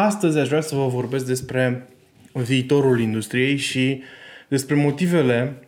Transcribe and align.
Astăzi 0.00 0.38
aș 0.38 0.48
vrea 0.48 0.60
să 0.60 0.74
vă 0.74 0.86
vorbesc 0.86 1.26
despre 1.26 1.88
viitorul 2.32 3.00
industriei 3.00 3.56
și 3.56 4.02
despre 4.48 4.74
motivele 4.74 5.62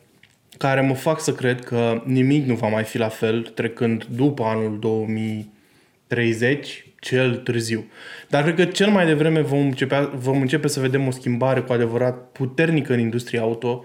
care 0.58 0.80
mă 0.80 0.94
fac 0.94 1.20
să 1.20 1.32
cred 1.32 1.64
că 1.64 2.02
nimic 2.04 2.46
nu 2.46 2.54
va 2.54 2.68
mai 2.68 2.84
fi 2.84 2.98
la 2.98 3.08
fel 3.08 3.42
trecând 3.42 4.04
după 4.04 4.42
anul 4.42 4.78
2030, 4.78 6.86
cel 7.00 7.36
târziu. 7.36 7.84
Dar 8.28 8.42
cred 8.42 8.54
că 8.54 8.64
cel 8.64 8.90
mai 8.90 9.06
devreme 9.06 9.40
vom 9.40 9.58
începe, 9.58 10.10
vom 10.14 10.40
începe 10.40 10.68
să 10.68 10.80
vedem 10.80 11.06
o 11.06 11.10
schimbare 11.10 11.60
cu 11.60 11.72
adevărat 11.72 12.32
puternică 12.32 12.92
în 12.92 13.00
industria 13.00 13.40
auto, 13.40 13.84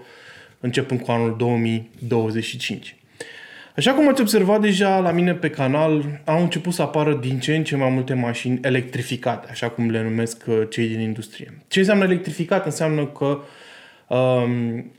începând 0.60 1.00
cu 1.00 1.10
anul 1.10 1.36
2025. 1.36 2.96
Așa 3.76 3.92
cum 3.92 4.08
ați 4.08 4.20
observat 4.20 4.60
deja 4.60 4.98
la 4.98 5.10
mine 5.10 5.34
pe 5.34 5.50
canal, 5.50 6.20
au 6.24 6.42
început 6.42 6.72
să 6.72 6.82
apară 6.82 7.14
din 7.14 7.38
ce 7.38 7.56
în 7.56 7.64
ce 7.64 7.76
mai 7.76 7.90
multe 7.90 8.14
mașini 8.14 8.58
electrificate, 8.62 9.48
așa 9.50 9.68
cum 9.68 9.90
le 9.90 10.02
numesc 10.02 10.44
uh, 10.46 10.62
cei 10.70 10.88
din 10.88 11.00
industrie. 11.00 11.58
Ce 11.68 11.78
înseamnă 11.78 12.04
electrificat? 12.04 12.64
Înseamnă 12.64 13.06
că 13.06 13.40
um, 14.14 14.92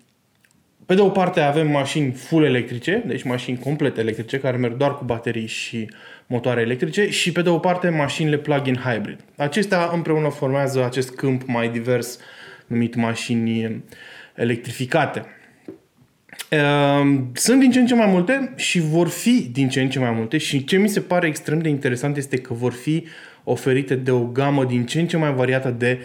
pe 0.86 0.94
de 0.94 1.02
o 1.02 1.10
parte 1.10 1.40
avem 1.40 1.68
mașini 1.68 2.12
full 2.12 2.46
electrice, 2.46 3.04
deci 3.06 3.24
mașini 3.24 3.58
complet 3.58 3.98
electrice 3.98 4.40
care 4.40 4.58
merg 4.58 4.78
doar 4.78 4.96
cu 4.96 5.04
baterii 5.04 5.48
și 5.48 5.90
motoare 6.28 6.62
electrice 6.62 7.10
și 7.10 7.32
pe 7.32 7.42
de 7.42 7.50
o 7.50 7.58
parte 7.60 7.90
mașinile 7.90 8.38
plug-in 8.38 8.76
hybrid. 8.76 9.20
Acestea 9.38 9.90
împreună 9.94 10.30
formează 10.30 10.86
acest 10.86 11.16
câmp 11.16 11.42
mai 11.46 11.70
divers 11.70 12.20
numit 12.68 12.96
mașini 12.96 13.84
electrificate. 14.36 15.26
Ehm, 16.50 17.30
sunt 17.34 17.60
din 17.60 17.72
ce 17.72 17.80
în 17.80 17.86
ce 17.86 17.96
mai 17.96 18.08
multe 18.08 18.54
și 18.56 18.80
vor 18.80 19.08
fi 19.08 19.50
din 19.52 19.70
ce 19.70 19.82
în 19.82 19.90
ce 19.90 20.00
mai 20.00 20.12
multe 20.12 20.38
și 20.38 20.64
ce 20.64 20.78
mi 20.78 20.90
se 20.90 21.00
pare 21.00 21.28
extrem 21.28 21.60
de 21.60 21.70
interesant 21.70 22.18
este 22.18 22.38
că 22.38 22.54
vor 22.54 22.74
fi 22.74 23.06
oferite 23.44 23.96
de 23.96 24.12
o 24.12 24.20
gamă 24.20 24.66
din 24.66 24.86
ce 24.86 25.00
în 25.00 25.08
ce 25.08 25.18
mai 25.18 25.34
variată 25.34 25.70
de 25.70 26.00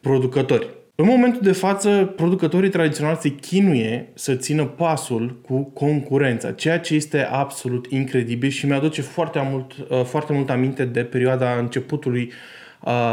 producători. 0.00 0.66
În 0.94 1.04
momentul 1.04 1.40
de 1.42 1.52
față, 1.52 2.12
producătorii 2.16 2.70
tradiționali 2.70 3.18
se 3.20 3.28
chinuie 3.28 4.08
să 4.14 4.34
țină 4.34 4.64
pasul 4.64 5.40
cu 5.46 5.62
concurența, 5.62 6.52
ceea 6.52 6.78
ce 6.78 6.94
este 6.94 7.22
absolut 7.30 7.86
incredibil 7.90 8.50
și 8.50 8.66
mi-aduce 8.66 9.02
foarte 9.02 9.48
mult, 9.50 9.72
uh, 9.88 10.04
foarte 10.04 10.32
mult 10.32 10.50
aminte 10.50 10.84
de 10.84 11.04
perioada 11.04 11.56
începutului 11.58 12.22
uh, 12.22 12.65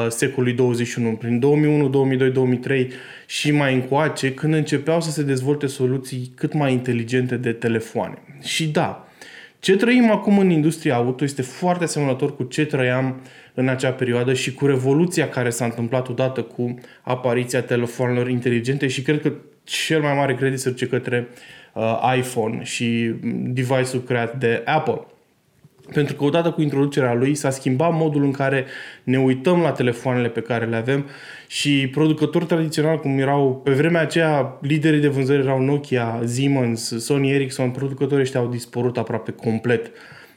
secolului 0.09 0.55
21, 0.55 1.09
prin 1.09 1.39
2001, 1.39 1.89
2002, 1.89 2.31
2003 2.31 2.91
și 3.25 3.51
mai 3.51 3.73
încoace, 3.73 4.33
când 4.33 4.53
începeau 4.53 5.01
să 5.01 5.11
se 5.11 5.23
dezvolte 5.23 5.67
soluții 5.67 6.31
cât 6.35 6.53
mai 6.53 6.71
inteligente 6.71 7.37
de 7.37 7.51
telefoane. 7.51 8.17
Și 8.41 8.67
da, 8.67 9.07
ce 9.59 9.75
trăim 9.75 10.11
acum 10.11 10.37
în 10.37 10.49
industria 10.49 10.95
auto 10.95 11.23
este 11.23 11.41
foarte 11.41 11.83
asemănător 11.83 12.35
cu 12.35 12.43
ce 12.43 12.65
trăiam 12.65 13.21
în 13.53 13.67
acea 13.67 13.91
perioadă 13.91 14.33
și 14.33 14.53
cu 14.53 14.65
revoluția 14.65 15.29
care 15.29 15.49
s-a 15.49 15.65
întâmplat 15.65 16.07
odată 16.09 16.41
cu 16.41 16.79
apariția 17.01 17.61
telefonelor 17.61 18.29
inteligente 18.29 18.87
și 18.87 19.01
cred 19.01 19.21
că 19.21 19.31
cel 19.63 20.01
mai 20.01 20.15
mare 20.15 20.35
credit 20.35 20.59
se 20.59 20.69
duce 20.69 20.87
către 20.87 21.27
uh, 21.73 22.13
iPhone 22.17 22.63
și 22.63 23.13
device-ul 23.43 24.03
creat 24.05 24.37
de 24.37 24.61
Apple. 24.65 25.01
Pentru 25.93 26.15
că 26.15 26.23
odată 26.23 26.51
cu 26.51 26.61
introducerea 26.61 27.13
lui 27.13 27.35
s-a 27.35 27.49
schimbat 27.49 27.93
modul 27.93 28.23
în 28.23 28.31
care 28.31 28.65
ne 29.03 29.19
uităm 29.19 29.59
la 29.59 29.71
telefoanele 29.71 30.27
pe 30.27 30.41
care 30.41 30.65
le 30.65 30.75
avem 30.75 31.05
și 31.47 31.87
producători 31.91 32.45
tradiționali 32.45 32.99
cum 32.99 33.19
erau 33.19 33.61
pe 33.63 33.71
vremea 33.71 34.01
aceea 34.01 34.57
liderii 34.61 34.99
de 34.99 35.07
vânzări 35.07 35.41
erau 35.41 35.61
Nokia, 35.61 36.21
Siemens, 36.25 36.97
Sony 36.97 37.31
Ericsson, 37.31 37.69
producătorii 37.69 38.23
ăștia 38.23 38.39
au 38.39 38.47
dispărut 38.47 38.97
aproape 38.97 39.31
complet 39.31 39.91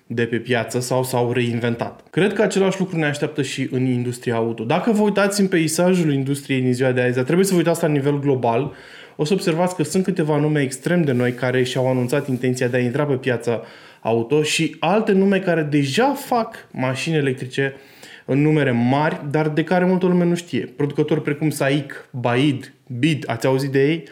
de 0.07 0.25
pe 0.25 0.37
piață 0.37 0.81
sau 0.81 1.05
s-au 1.05 1.33
reinventat. 1.33 2.05
Cred 2.11 2.33
că 2.33 2.43
același 2.43 2.79
lucru 2.79 2.97
ne 2.97 3.07
așteaptă 3.07 3.43
și 3.43 3.69
în 3.71 3.85
industria 3.85 4.35
auto. 4.35 4.65
Dacă 4.65 4.91
vă 4.91 5.03
uitați 5.03 5.41
în 5.41 5.49
peisajul 5.49 6.13
industriei 6.13 6.61
din 6.61 6.73
ziua 6.73 6.93
de 6.93 7.01
azi, 7.01 7.15
dar 7.15 7.25
trebuie 7.25 7.47
să 7.47 7.53
vă 7.53 7.59
uitați 7.59 7.83
la 7.83 7.89
nivel 7.89 8.19
global, 8.19 8.73
o 9.17 9.25
să 9.25 9.33
observați 9.33 9.75
că 9.75 9.83
sunt 9.83 10.05
câteva 10.05 10.37
nume 10.37 10.61
extrem 10.61 11.03
de 11.03 11.13
noi 11.13 11.33
care 11.33 11.63
și-au 11.63 11.89
anunțat 11.89 12.29
intenția 12.29 12.69
de 12.69 12.77
a 12.77 12.81
intra 12.81 13.07
pe 13.07 13.15
piața 13.15 13.63
auto 14.01 14.43
și 14.43 14.77
alte 14.79 15.13
nume 15.13 15.39
care 15.39 15.63
deja 15.63 16.15
fac 16.15 16.69
mașini 16.73 17.17
electrice 17.17 17.75
în 18.25 18.43
numere 18.43 18.71
mari, 18.71 19.21
dar 19.31 19.49
de 19.49 19.65
care 19.65 19.85
multă 19.85 20.07
lume 20.07 20.25
nu 20.25 20.35
știe. 20.35 20.61
Producători 20.77 21.23
precum 21.23 21.51
SAIC, 21.51 22.09
Baid, 22.13 22.73
BID, 22.99 23.25
ați 23.27 23.47
auzit 23.47 23.71
de 23.71 23.89
ei? 23.89 24.03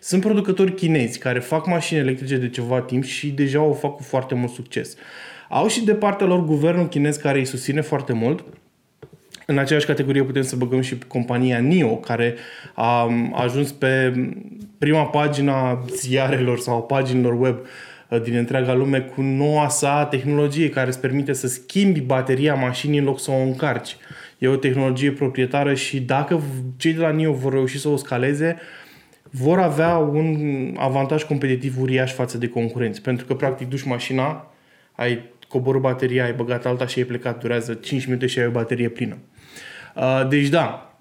Sunt 0.00 0.20
producători 0.20 0.74
chinezi 0.74 1.18
care 1.18 1.38
fac 1.38 1.66
mașini 1.66 2.00
electrice 2.00 2.36
de 2.36 2.48
ceva 2.48 2.80
timp 2.80 3.04
și 3.04 3.28
deja 3.28 3.62
o 3.62 3.72
fac 3.72 3.94
cu 3.96 4.02
foarte 4.02 4.34
mult 4.34 4.52
succes. 4.52 4.96
Au 5.48 5.68
și 5.68 5.84
de 5.84 5.94
partea 5.94 6.26
lor 6.26 6.44
guvernul 6.44 6.88
chinez 6.88 7.16
care 7.16 7.38
îi 7.38 7.44
susține 7.44 7.80
foarte 7.80 8.12
mult. 8.12 8.44
În 9.46 9.58
aceeași 9.58 9.86
categorie 9.86 10.22
putem 10.22 10.42
să 10.42 10.56
băgăm 10.56 10.80
și 10.80 10.98
compania 11.08 11.58
NIO, 11.58 11.96
care 11.96 12.34
a 12.74 13.10
ajuns 13.32 13.72
pe 13.72 14.12
prima 14.78 15.04
pagina 15.04 15.84
ziarelor 15.96 16.58
sau 16.58 16.82
paginilor 16.82 17.40
web 17.40 17.58
uh, 18.08 18.22
din 18.22 18.34
întreaga 18.34 18.74
lume 18.74 19.00
cu 19.00 19.20
noua 19.20 19.68
sa 19.68 20.06
tehnologie 20.10 20.68
care 20.68 20.88
îți 20.88 21.00
permite 21.00 21.32
să 21.32 21.46
schimbi 21.46 22.00
bateria 22.00 22.54
mașinii 22.54 22.98
în 22.98 23.04
loc 23.04 23.20
să 23.20 23.30
o 23.30 23.34
încarci. 23.34 23.96
E 24.38 24.48
o 24.48 24.56
tehnologie 24.56 25.10
proprietară 25.10 25.74
și 25.74 26.00
dacă 26.00 26.42
cei 26.76 26.92
de 26.92 27.00
la 27.00 27.10
NIO 27.10 27.32
vor 27.32 27.52
reuși 27.52 27.78
să 27.78 27.88
o 27.88 27.96
scaleze, 27.96 28.56
vor 29.30 29.58
avea 29.58 29.96
un 29.96 30.36
avantaj 30.78 31.22
competitiv 31.22 31.80
uriaș 31.80 32.12
față 32.12 32.38
de 32.38 32.48
concurenți. 32.48 33.02
Pentru 33.02 33.26
că, 33.26 33.34
practic, 33.34 33.68
duci 33.68 33.82
mașina, 33.82 34.52
ai 34.92 35.22
coborâ 35.48 35.78
bateria, 35.78 36.24
ai 36.24 36.32
băgat 36.32 36.66
alta 36.66 36.86
și 36.86 36.98
ai 36.98 37.04
plecat, 37.04 37.40
durează 37.40 37.74
5 37.74 38.04
minute 38.04 38.26
și 38.26 38.38
ai 38.38 38.46
o 38.46 38.50
baterie 38.50 38.88
plină. 38.88 39.16
Uh, 39.96 40.28
deci 40.28 40.48
da, 40.48 40.98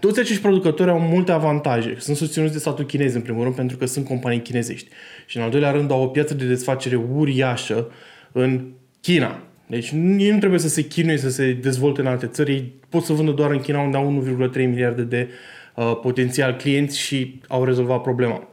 toți 0.00 0.20
acești 0.20 0.42
producători 0.42 0.90
au 0.90 1.00
multe 1.00 1.32
avantaje. 1.32 1.96
Sunt 1.98 2.16
susținuți 2.16 2.52
de 2.52 2.58
statul 2.58 2.84
chinez, 2.84 3.14
în 3.14 3.20
primul 3.20 3.42
rând, 3.42 3.54
pentru 3.54 3.76
că 3.76 3.86
sunt 3.86 4.06
companii 4.06 4.42
chinezești. 4.42 4.88
Și 5.26 5.36
în 5.36 5.42
al 5.42 5.50
doilea 5.50 5.70
rând 5.70 5.90
au 5.90 6.02
o 6.02 6.06
piață 6.06 6.34
de 6.34 6.44
desfacere 6.44 6.96
uriașă 6.96 7.90
în 8.32 8.64
China. 9.00 9.42
Deci 9.66 9.90
ei 10.18 10.30
nu 10.30 10.38
trebuie 10.38 10.60
să 10.60 10.68
se 10.68 10.86
chinuie 10.86 11.16
să 11.16 11.30
se 11.30 11.52
dezvolte 11.52 12.00
în 12.00 12.06
alte 12.06 12.26
țări, 12.26 12.52
ei 12.52 12.72
pot 12.88 13.02
să 13.02 13.12
vândă 13.12 13.30
doar 13.30 13.50
în 13.50 13.60
China 13.60 13.80
unde 13.80 13.96
au 13.96 14.24
1,3 14.50 14.54
miliarde 14.54 15.02
de 15.02 15.28
uh, 15.76 15.98
potențial 16.02 16.56
clienți 16.56 16.98
și 16.98 17.40
au 17.48 17.64
rezolvat 17.64 18.02
problema. 18.02 18.48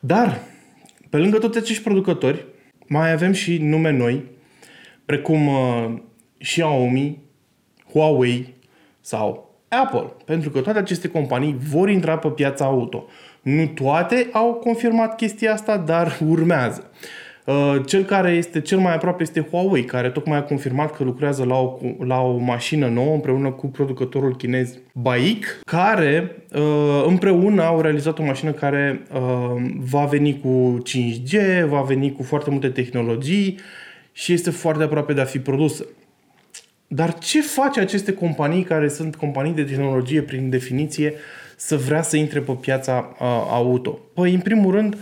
Dar, 0.00 0.40
pe 1.10 1.16
lângă 1.16 1.38
toți 1.38 1.58
acești 1.58 1.82
producători, 1.82 2.44
mai 2.86 3.12
avem 3.12 3.32
și 3.32 3.58
nume 3.58 3.90
noi 3.90 4.22
precum 5.04 5.46
uh, 5.46 5.94
Xiaomi, 6.38 7.18
Huawei 7.92 8.54
sau 9.04 9.50
Apple, 9.68 10.12
pentru 10.24 10.50
că 10.50 10.60
toate 10.60 10.78
aceste 10.78 11.08
companii 11.08 11.56
vor 11.70 11.88
intra 11.88 12.18
pe 12.18 12.28
piața 12.28 12.64
auto. 12.64 13.04
Nu 13.42 13.66
toate 13.66 14.28
au 14.32 14.52
confirmat 14.54 15.16
chestia 15.16 15.52
asta, 15.52 15.76
dar 15.76 16.18
urmează. 16.28 16.90
Uh, 17.44 17.76
cel 17.86 18.04
care 18.04 18.30
este 18.30 18.60
cel 18.60 18.78
mai 18.78 18.94
aproape 18.94 19.22
este 19.22 19.40
Huawei, 19.50 19.84
care 19.84 20.10
tocmai 20.10 20.38
a 20.38 20.42
confirmat 20.42 20.96
că 20.96 21.04
lucrează 21.04 21.44
la 21.44 21.54
o, 21.54 21.78
la 21.98 22.20
o 22.20 22.36
mașină 22.36 22.88
nouă 22.88 23.14
împreună 23.14 23.50
cu 23.50 23.66
producătorul 23.66 24.36
chinez 24.36 24.78
Baic, 24.92 25.60
care 25.64 26.44
uh, 26.54 27.04
împreună 27.06 27.62
au 27.62 27.80
realizat 27.80 28.18
o 28.18 28.22
mașină 28.22 28.50
care 28.50 29.02
uh, 29.12 29.62
va 29.78 30.04
veni 30.04 30.40
cu 30.40 30.82
5G, 30.88 31.64
va 31.68 31.80
veni 31.80 32.12
cu 32.12 32.22
foarte 32.22 32.50
multe 32.50 32.68
tehnologii 32.68 33.58
și 34.12 34.32
este 34.32 34.50
foarte 34.50 34.82
aproape 34.82 35.12
de 35.12 35.20
a 35.20 35.24
fi 35.24 35.38
produsă. 35.38 35.86
Dar 36.94 37.18
ce 37.18 37.42
face 37.42 37.80
aceste 37.80 38.12
companii 38.12 38.62
care 38.62 38.88
sunt 38.88 39.16
companii 39.16 39.52
de 39.52 39.64
tehnologie 39.64 40.22
prin 40.22 40.50
definiție 40.50 41.14
să 41.56 41.76
vrea 41.76 42.02
să 42.02 42.16
intre 42.16 42.40
pe 42.40 42.52
piața 42.52 43.16
uh, 43.20 43.26
auto? 43.50 43.98
Păi, 44.14 44.34
în 44.34 44.40
primul 44.40 44.72
rând, 44.72 44.96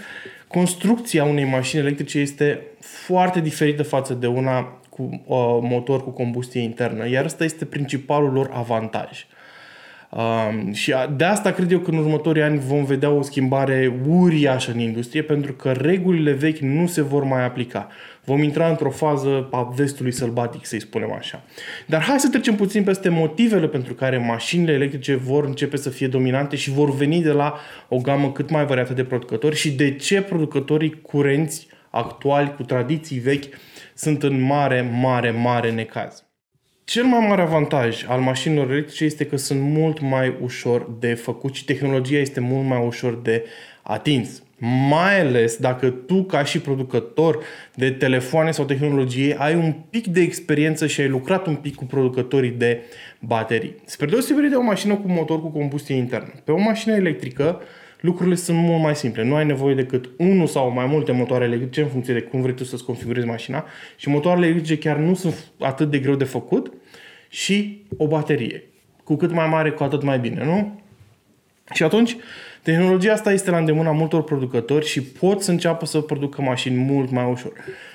construcția 0.48 1.24
unei 1.24 1.44
mașini 1.44 1.80
electrice 1.80 2.18
este 2.18 2.60
foarte 2.80 3.40
diferită 3.40 3.82
față 3.82 4.14
de 4.14 4.26
una 4.26 4.80
cu 4.88 5.02
uh, 5.02 5.58
motor 5.60 6.02
cu 6.02 6.10
combustie 6.10 6.60
internă, 6.60 7.08
iar 7.08 7.24
ăsta 7.24 7.44
este 7.44 7.64
principalul 7.64 8.32
lor 8.32 8.50
avantaj. 8.52 9.26
Um, 10.16 10.72
și 10.72 10.94
de 11.16 11.24
asta 11.24 11.52
cred 11.52 11.72
eu 11.72 11.78
că 11.78 11.90
în 11.90 11.96
următorii 11.96 12.42
ani 12.42 12.58
vom 12.58 12.84
vedea 12.84 13.10
o 13.10 13.22
schimbare 13.22 14.00
uriașă 14.06 14.70
în 14.70 14.78
industrie, 14.78 15.22
pentru 15.22 15.52
că 15.52 15.70
regulile 15.70 16.32
vechi 16.32 16.58
nu 16.58 16.86
se 16.86 17.02
vor 17.02 17.24
mai 17.24 17.44
aplica. 17.44 17.88
Vom 18.24 18.42
intra 18.42 18.68
într-o 18.68 18.90
fază 18.90 19.48
a 19.50 19.72
vestului 19.74 20.12
sălbatic, 20.12 20.66
să-i 20.66 20.80
spunem 20.80 21.12
așa. 21.12 21.42
Dar 21.86 22.02
hai 22.02 22.20
să 22.20 22.28
trecem 22.28 22.54
puțin 22.54 22.84
peste 22.84 23.08
motivele 23.08 23.68
pentru 23.68 23.94
care 23.94 24.16
mașinile 24.18 24.72
electrice 24.72 25.14
vor 25.14 25.44
începe 25.44 25.76
să 25.76 25.90
fie 25.90 26.08
dominante 26.08 26.56
și 26.56 26.70
vor 26.70 26.94
veni 26.94 27.22
de 27.22 27.32
la 27.32 27.54
o 27.88 27.96
gamă 27.96 28.32
cât 28.32 28.50
mai 28.50 28.66
variată 28.66 28.92
de 28.92 29.04
producători 29.04 29.56
și 29.56 29.70
de 29.70 29.94
ce 29.94 30.22
producătorii 30.22 31.00
curenți, 31.00 31.66
actuali, 31.90 32.54
cu 32.54 32.62
tradiții 32.62 33.18
vechi, 33.18 33.54
sunt 33.94 34.22
în 34.22 34.40
mare, 34.40 34.90
mare, 35.00 35.30
mare 35.30 35.70
necaz. 35.70 36.24
Cel 36.84 37.04
mai 37.04 37.26
mare 37.28 37.42
avantaj 37.42 38.04
al 38.08 38.20
mașinilor 38.20 38.70
electrice 38.70 39.04
este 39.04 39.26
că 39.26 39.36
sunt 39.36 39.60
mult 39.60 40.00
mai 40.00 40.36
ușor 40.40 40.90
de 40.98 41.14
făcut 41.14 41.54
și 41.54 41.64
tehnologia 41.64 42.18
este 42.18 42.40
mult 42.40 42.66
mai 42.66 42.86
ușor 42.86 43.20
de 43.22 43.44
atins. 43.82 44.42
mai 44.88 45.20
ales 45.20 45.56
dacă 45.56 45.90
tu, 45.90 46.22
ca 46.22 46.44
și 46.44 46.60
producător 46.60 47.44
de 47.74 47.90
telefoane 47.90 48.50
sau 48.50 48.64
tehnologie, 48.64 49.36
ai 49.38 49.54
un 49.54 49.74
pic 49.90 50.06
de 50.06 50.20
experiență 50.20 50.86
și 50.86 51.00
ai 51.00 51.08
lucrat 51.08 51.46
un 51.46 51.54
pic 51.54 51.74
cu 51.74 51.84
producătorii 51.84 52.50
de 52.50 52.82
baterii. 53.20 53.74
Spre 53.84 54.06
deosebire 54.06 54.48
de 54.48 54.54
o 54.54 54.62
mașină 54.62 54.94
cu 54.94 55.08
motor 55.08 55.40
cu 55.40 55.48
combustie 55.48 55.94
internă. 55.94 56.32
Pe 56.44 56.52
o 56.52 56.58
mașină 56.58 56.94
electrică, 56.94 57.60
lucrurile 58.02 58.36
sunt 58.36 58.58
mult 58.58 58.82
mai 58.82 58.96
simple. 58.96 59.24
Nu 59.24 59.34
ai 59.34 59.46
nevoie 59.46 59.74
decât 59.74 60.10
unul 60.18 60.46
sau 60.46 60.70
mai 60.70 60.86
multe 60.86 61.12
motoare 61.12 61.44
electrice 61.44 61.80
în 61.80 61.88
funcție 61.88 62.14
de 62.14 62.20
cum 62.20 62.42
vrei 62.42 62.54
tu 62.54 62.64
să-ți 62.64 62.84
configurezi 62.84 63.26
mașina 63.26 63.64
și 63.96 64.08
motoarele 64.08 64.46
electrice 64.46 64.78
chiar 64.78 64.96
nu 64.96 65.14
sunt 65.14 65.50
atât 65.58 65.90
de 65.90 65.98
greu 65.98 66.14
de 66.14 66.24
făcut 66.24 66.72
și 67.28 67.84
o 67.96 68.06
baterie. 68.06 68.64
Cu 69.04 69.16
cât 69.16 69.32
mai 69.32 69.48
mare, 69.48 69.70
cu 69.70 69.82
atât 69.82 70.02
mai 70.02 70.18
bine, 70.18 70.44
nu? 70.44 70.80
Și 71.72 71.82
atunci, 71.82 72.16
tehnologia 72.62 73.12
asta 73.12 73.32
este 73.32 73.50
la 73.50 73.58
îndemâna 73.58 73.90
multor 73.90 74.24
producători 74.24 74.86
și 74.86 75.02
pot 75.02 75.42
să 75.42 75.50
înceapă 75.50 75.86
să 75.86 76.00
producă 76.00 76.42
mașini 76.42 76.76
mult 76.76 77.10
mai 77.10 77.30
ușor. 77.30 77.52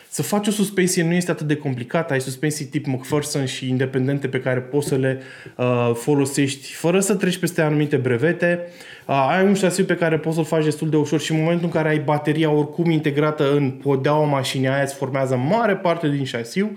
Să 0.10 0.24
faci 0.24 0.48
o 0.48 0.52
suspensie 0.52 1.04
nu 1.04 1.14
este 1.14 1.32
atât 1.32 1.48
de 1.48 1.56
complicat, 1.56 2.12
ai 2.12 2.22
suspensii 2.22 2.66
tip 2.66 2.86
McPherson 2.86 3.46
și 3.46 3.70
independente 3.70 4.28
pe 4.28 4.40
care 4.40 4.60
poți 4.60 4.88
să 4.88 4.96
le 4.96 5.22
uh, 5.56 5.92
folosești 5.94 6.74
fără 6.74 7.00
să 7.00 7.16
treci 7.16 7.38
peste 7.38 7.62
anumite 7.62 7.96
brevete. 7.96 8.68
Uh, 9.08 9.28
ai 9.30 9.46
un 9.46 9.54
șasiu 9.54 9.84
pe 9.84 9.96
care 9.96 10.18
poți 10.18 10.36
să-l 10.36 10.46
faci 10.46 10.64
destul 10.64 10.90
de 10.90 10.96
ușor 10.96 11.20
și 11.20 11.32
în 11.32 11.38
momentul 11.38 11.66
în 11.66 11.72
care 11.72 11.90
ai 11.90 12.00
bateria 12.00 12.52
oricum 12.52 12.90
integrată 12.90 13.52
în 13.52 13.70
podeaua 13.70 14.26
mașinii 14.26 14.68
aia 14.68 14.84
îți 14.84 14.96
formează 14.96 15.36
mare 15.36 15.76
parte 15.76 16.10
din 16.10 16.24
șasiu 16.24 16.72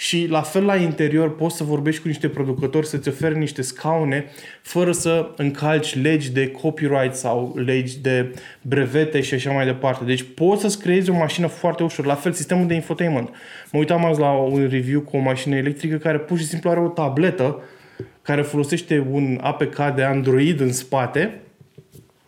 și 0.00 0.26
la 0.28 0.40
fel 0.40 0.64
la 0.64 0.76
interior 0.76 1.34
poți 1.34 1.56
să 1.56 1.64
vorbești 1.64 2.02
cu 2.02 2.08
niște 2.08 2.28
producători 2.28 2.86
să-ți 2.86 3.08
ofere 3.08 3.38
niște 3.38 3.62
scaune 3.62 4.24
fără 4.62 4.92
să 4.92 5.30
încalci 5.36 6.02
legi 6.02 6.32
de 6.32 6.48
copyright 6.50 7.14
sau 7.14 7.58
legi 7.64 7.98
de 7.98 8.34
brevete 8.62 9.20
și 9.20 9.34
așa 9.34 9.50
mai 9.50 9.64
departe. 9.64 10.04
Deci 10.04 10.24
poți 10.34 10.60
să-ți 10.60 10.80
creezi 10.80 11.10
o 11.10 11.14
mașină 11.14 11.46
foarte 11.46 11.82
ușor. 11.82 12.06
La 12.06 12.14
fel, 12.14 12.32
sistemul 12.32 12.66
de 12.66 12.74
infotainment. 12.74 13.28
Mă 13.72 13.78
uitam 13.78 14.04
azi 14.04 14.20
la 14.20 14.30
un 14.32 14.68
review 14.70 15.00
cu 15.00 15.16
o 15.16 15.20
mașină 15.20 15.56
electrică 15.56 15.96
care 15.96 16.18
pur 16.18 16.38
și 16.38 16.46
simplu 16.46 16.70
are 16.70 16.80
o 16.80 16.88
tabletă 16.88 17.62
care 18.22 18.42
folosește 18.42 19.06
un 19.10 19.38
APK 19.42 19.94
de 19.94 20.02
Android 20.02 20.60
în 20.60 20.72
spate 20.72 21.40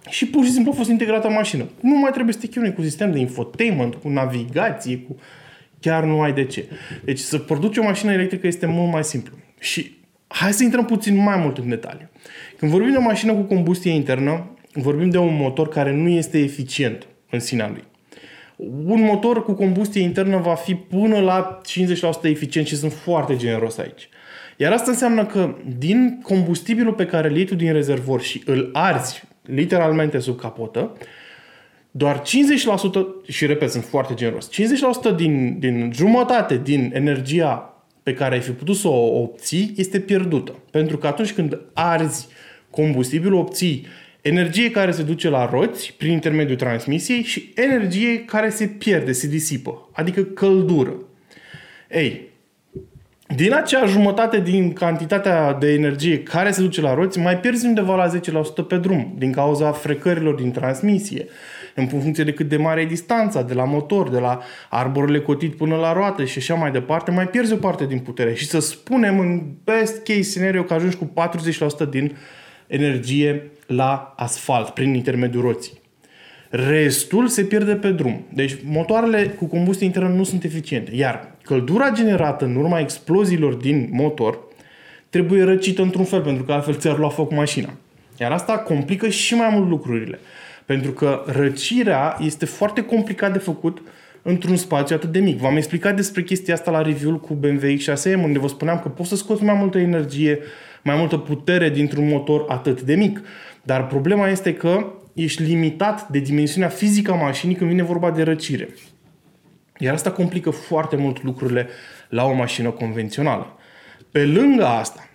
și 0.08 0.26
pur 0.26 0.44
și 0.44 0.50
simplu 0.50 0.72
a 0.72 0.76
fost 0.76 0.90
integrată 0.90 1.26
în 1.26 1.34
mașină. 1.34 1.64
Nu 1.80 1.98
mai 1.98 2.10
trebuie 2.10 2.34
să 2.34 2.40
te 2.40 2.46
chinui 2.46 2.74
cu 2.74 2.82
sistem 2.82 3.12
de 3.12 3.18
infotainment, 3.18 3.94
cu 3.94 4.08
navigație, 4.08 4.98
cu 4.98 5.16
Chiar 5.82 6.04
nu 6.04 6.20
ai 6.20 6.32
de 6.32 6.44
ce. 6.44 6.68
Deci 7.04 7.18
să 7.18 7.38
produci 7.38 7.76
o 7.76 7.82
mașină 7.82 8.12
electrică 8.12 8.46
este 8.46 8.66
mult 8.66 8.92
mai 8.92 9.04
simplu. 9.04 9.36
Și 9.60 9.96
hai 10.26 10.52
să 10.52 10.62
intrăm 10.62 10.84
puțin 10.84 11.16
mai 11.16 11.36
mult 11.36 11.58
în 11.58 11.68
detaliu. 11.68 12.08
Când 12.56 12.70
vorbim 12.70 12.90
de 12.90 12.96
o 12.96 13.00
mașină 13.00 13.32
cu 13.32 13.40
combustie 13.40 13.90
internă, 13.90 14.56
vorbim 14.72 15.10
de 15.10 15.18
un 15.18 15.36
motor 15.36 15.68
care 15.68 15.92
nu 15.92 16.08
este 16.08 16.38
eficient 16.38 17.06
în 17.30 17.40
sinea 17.40 17.68
lui. 17.68 17.84
Un 18.86 19.02
motor 19.02 19.44
cu 19.44 19.52
combustie 19.52 20.02
internă 20.02 20.36
va 20.36 20.54
fi 20.54 20.74
până 20.74 21.20
la 21.20 21.60
50% 22.20 22.22
eficient 22.22 22.66
și 22.66 22.76
sunt 22.76 22.92
foarte 22.92 23.36
generos 23.36 23.78
aici. 23.78 24.08
Iar 24.56 24.72
asta 24.72 24.90
înseamnă 24.90 25.26
că 25.26 25.54
din 25.78 26.20
combustibilul 26.22 26.92
pe 26.92 27.06
care 27.06 27.28
îl 27.28 27.36
iei 27.36 27.44
tu 27.44 27.54
din 27.54 27.72
rezervor 27.72 28.22
și 28.22 28.42
îl 28.46 28.70
arzi 28.72 29.22
literalmente 29.42 30.18
sub 30.18 30.40
capotă, 30.40 30.92
doar 31.94 32.22
50%, 32.22 32.24
și 33.28 33.46
repet, 33.46 33.70
sunt 33.70 33.84
foarte 33.84 34.14
generos, 34.14 34.50
50% 35.12 35.16
din, 35.16 35.58
din 35.58 35.90
jumătate 35.94 36.60
din 36.64 36.90
energia 36.94 37.84
pe 38.02 38.14
care 38.14 38.34
ai 38.34 38.40
fi 38.40 38.50
putut 38.50 38.76
să 38.76 38.88
o 38.88 39.20
obții 39.20 39.74
este 39.76 40.00
pierdută. 40.00 40.54
Pentru 40.70 40.98
că 40.98 41.06
atunci 41.06 41.32
când 41.32 41.58
arzi 41.72 42.28
combustibilul, 42.70 43.38
obții 43.38 43.86
energie 44.20 44.70
care 44.70 44.90
se 44.90 45.02
duce 45.02 45.28
la 45.28 45.50
roți 45.50 45.94
prin 45.98 46.12
intermediul 46.12 46.56
transmisiei 46.56 47.22
și 47.22 47.52
energie 47.54 48.24
care 48.24 48.50
se 48.50 48.66
pierde, 48.66 49.12
se 49.12 49.26
disipă, 49.26 49.88
adică 49.92 50.22
căldură. 50.22 50.94
Ei, 51.90 52.31
din 53.34 53.54
acea 53.54 53.84
jumătate 53.84 54.40
din 54.40 54.72
cantitatea 54.72 55.52
de 55.52 55.72
energie 55.72 56.22
care 56.22 56.50
se 56.50 56.60
duce 56.60 56.80
la 56.80 56.94
roți, 56.94 57.18
mai 57.18 57.38
pierzi 57.38 57.66
undeva 57.66 57.96
la 57.96 58.18
10% 58.62 58.66
pe 58.68 58.76
drum, 58.76 59.14
din 59.18 59.32
cauza 59.32 59.72
frecărilor 59.72 60.34
din 60.34 60.50
transmisie, 60.50 61.26
în 61.74 61.86
funcție 61.86 62.24
de 62.24 62.32
cât 62.32 62.48
de 62.48 62.56
mare 62.56 62.80
e 62.80 62.86
distanța 62.86 63.42
de 63.42 63.54
la 63.54 63.64
motor, 63.64 64.08
de 64.08 64.18
la 64.18 64.40
arborele 64.70 65.20
cotit 65.20 65.56
până 65.56 65.76
la 65.76 65.92
roată 65.92 66.24
și 66.24 66.38
așa 66.38 66.54
mai 66.54 66.70
departe, 66.70 67.10
mai 67.10 67.28
pierzi 67.28 67.52
o 67.52 67.56
parte 67.56 67.86
din 67.86 67.98
putere. 67.98 68.34
Și 68.34 68.46
să 68.46 68.60
spunem 68.60 69.18
în 69.18 69.42
best 69.64 70.02
case 70.02 70.22
scenario 70.22 70.62
că 70.62 70.74
ajungi 70.74 70.96
cu 70.96 71.12
40% 71.86 71.88
din 71.90 72.16
energie 72.66 73.50
la 73.66 74.14
asfalt 74.16 74.68
prin 74.68 74.94
intermediul 74.94 75.42
roții. 75.42 75.81
Restul 76.54 77.28
se 77.28 77.42
pierde 77.42 77.74
pe 77.74 77.90
drum. 77.90 78.24
Deci 78.34 78.56
motoarele 78.64 79.26
cu 79.26 79.44
combustie 79.44 79.86
internă 79.86 80.08
nu 80.08 80.24
sunt 80.24 80.44
eficiente. 80.44 80.94
Iar 80.94 81.30
căldura 81.42 81.90
generată 81.90 82.44
în 82.44 82.56
urma 82.56 82.78
exploziilor 82.78 83.54
din 83.54 83.88
motor 83.92 84.38
trebuie 85.10 85.42
răcită 85.42 85.82
într-un 85.82 86.04
fel, 86.04 86.20
pentru 86.20 86.44
că 86.44 86.52
altfel 86.52 86.74
ți-ar 86.74 86.98
lua 86.98 87.08
foc 87.08 87.32
mașina. 87.32 87.74
Iar 88.20 88.32
asta 88.32 88.58
complică 88.58 89.08
și 89.08 89.34
mai 89.34 89.48
mult 89.52 89.68
lucrurile. 89.68 90.18
Pentru 90.66 90.90
că 90.90 91.24
răcirea 91.26 92.16
este 92.20 92.46
foarte 92.46 92.84
complicat 92.84 93.32
de 93.32 93.38
făcut 93.38 93.82
într-un 94.22 94.56
spațiu 94.56 94.96
atât 94.96 95.12
de 95.12 95.20
mic. 95.20 95.38
V-am 95.38 95.56
explicat 95.56 95.96
despre 95.96 96.22
chestia 96.22 96.54
asta 96.54 96.70
la 96.70 96.82
review-ul 96.82 97.20
cu 97.20 97.34
BMW 97.34 97.66
X6M, 97.66 98.22
unde 98.22 98.38
vă 98.38 98.48
spuneam 98.48 98.80
că 98.82 98.88
poți 98.88 99.08
să 99.08 99.16
scoți 99.16 99.42
mai 99.42 99.54
multă 99.58 99.78
energie, 99.78 100.38
mai 100.82 100.96
multă 100.96 101.16
putere 101.16 101.68
dintr-un 101.68 102.08
motor 102.08 102.44
atât 102.48 102.82
de 102.82 102.94
mic. 102.94 103.20
Dar 103.62 103.86
problema 103.86 104.28
este 104.28 104.54
că 104.54 104.86
ești 105.14 105.42
limitat 105.42 106.08
de 106.08 106.18
dimensiunea 106.18 106.68
fizică 106.68 107.12
a 107.12 107.14
mașinii 107.14 107.54
când 107.54 107.70
vine 107.70 107.82
vorba 107.82 108.10
de 108.10 108.22
răcire. 108.22 108.68
Iar 109.78 109.94
asta 109.94 110.12
complică 110.12 110.50
foarte 110.50 110.96
mult 110.96 111.22
lucrurile 111.22 111.68
la 112.08 112.24
o 112.24 112.32
mașină 112.32 112.70
convențională. 112.70 113.56
Pe 114.10 114.24
lângă 114.24 114.66
asta, 114.66 115.08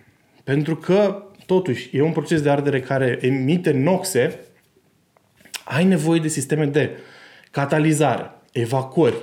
pentru 0.44 0.76
că 0.76 1.22
totuși 1.46 1.96
e 1.96 2.02
un 2.02 2.12
proces 2.12 2.42
de 2.42 2.50
ardere 2.50 2.80
care 2.80 3.18
emite 3.20 3.70
noxe, 3.70 4.40
ai 5.64 5.84
nevoie 5.84 6.20
de 6.20 6.28
sisteme 6.28 6.64
de 6.64 6.90
catalizare, 7.50 8.30
evacuări, 8.52 9.16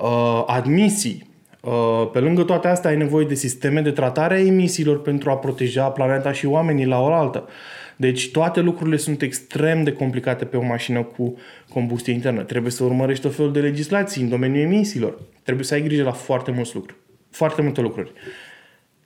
uh, 0.00 0.42
admisii. 0.46 1.34
Uh, 1.60 2.10
pe 2.12 2.18
lângă 2.18 2.42
toate 2.42 2.68
astea 2.68 2.90
ai 2.90 2.96
nevoie 2.96 3.26
de 3.26 3.34
sisteme 3.34 3.80
de 3.80 3.90
tratare 3.90 4.34
a 4.34 4.46
emisiilor 4.46 5.02
pentru 5.02 5.30
a 5.30 5.36
proteja 5.36 5.88
planeta 5.88 6.32
și 6.32 6.46
oamenii 6.46 6.86
la 6.86 7.00
oaltă. 7.00 7.48
Deci 7.96 8.30
toate 8.30 8.60
lucrurile 8.60 8.96
sunt 8.96 9.22
extrem 9.22 9.82
de 9.82 9.92
complicate 9.92 10.44
pe 10.44 10.56
o 10.56 10.62
mașină 10.62 11.02
cu 11.02 11.38
combustie 11.68 12.12
internă. 12.12 12.42
Trebuie 12.42 12.72
să 12.72 12.84
urmărești 12.84 13.22
tot 13.22 13.34
felul 13.34 13.52
de 13.52 13.60
legislații 13.60 14.22
în 14.22 14.28
domeniul 14.28 14.64
emisiilor. 14.64 15.18
Trebuie 15.42 15.64
să 15.64 15.74
ai 15.74 15.82
grijă 15.82 16.02
la 16.02 16.12
foarte 16.12 16.50
mulți 16.50 16.74
lucruri. 16.74 16.96
Foarte 17.30 17.62
multe 17.62 17.80
lucruri. 17.80 18.12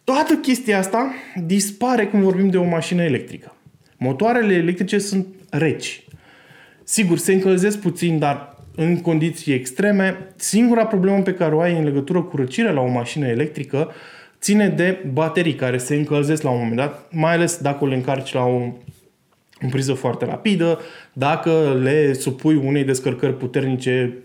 Toată 0.05 0.35
chestia 0.35 0.79
asta 0.79 1.13
dispare 1.45 2.07
când 2.07 2.23
vorbim 2.23 2.51
de 2.51 2.59
o 2.59 2.65
mașină 2.65 3.03
electrică. 3.03 3.57
Motoarele 3.97 4.55
electrice 4.55 4.99
sunt 4.99 5.27
reci. 5.51 6.05
Sigur, 6.85 7.19
se 7.19 7.33
încălzesc 7.33 7.79
puțin, 7.79 8.19
dar 8.19 8.57
în 8.77 9.01
condiții 9.01 9.53
extreme. 9.53 10.33
Singura 10.37 10.87
problemă 10.87 11.23
pe 11.23 11.35
care 11.35 11.55
o 11.55 11.61
ai 11.61 11.79
în 11.79 11.85
legătură 11.85 12.23
cu 12.23 12.37
răcirea 12.37 12.71
la 12.71 12.81
o 12.81 12.89
mașină 12.89 13.27
electrică 13.27 13.93
ține 14.41 14.69
de 14.69 14.99
baterii 15.13 15.55
care 15.55 15.79
se 15.79 15.95
încălzesc 15.95 16.43
la 16.43 16.51
un 16.51 16.59
moment 16.59 16.77
dat, 16.77 17.09
mai 17.13 17.33
ales 17.33 17.59
dacă 17.59 17.87
le 17.87 17.95
încarci 17.95 18.33
la 18.33 18.45
o 18.45 18.73
în 19.61 19.69
priză 19.69 19.93
foarte 19.93 20.25
rapidă, 20.25 20.81
dacă 21.13 21.81
le 21.83 22.13
supui 22.13 22.55
unei 22.55 22.85
descărcări 22.85 23.37
puternice 23.37 24.19